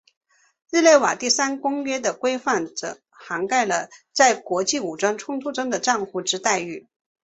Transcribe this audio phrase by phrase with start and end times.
[0.71, 6.87] 日内瓦第三公约的规范则涵盖了在国际武装冲突中的战俘之待遇。